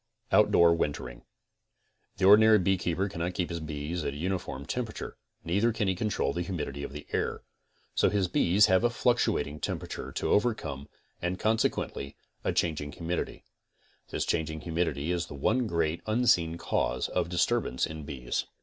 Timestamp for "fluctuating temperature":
8.89-10.11